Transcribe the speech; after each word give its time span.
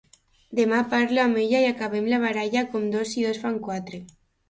Demà 0.59 0.79
parlo 0.93 1.21
amb 1.25 1.43
ella 1.43 1.63
i 1.67 1.69
acabem 1.73 2.09
la 2.15 2.21
baralla 2.27 2.67
com 2.75 2.91
dos 2.99 3.17
i 3.23 3.31
dos 3.31 3.47
fan 3.47 3.65
quatre. 3.71 4.05